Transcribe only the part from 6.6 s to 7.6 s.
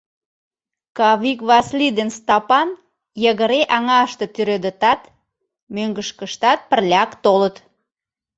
пырляк толыт.